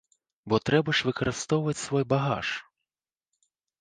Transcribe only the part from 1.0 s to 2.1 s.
выкарыстоўваць свой